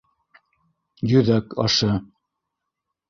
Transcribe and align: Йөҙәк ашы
Йөҙәк 1.13 1.55
ашы 1.67 1.93